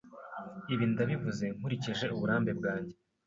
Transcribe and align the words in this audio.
Ibi 0.73 0.85
ndabivuze 0.91 1.45
nkurikije 1.55 2.05
uburambe 2.15 2.51
bwanjye. 2.59 2.93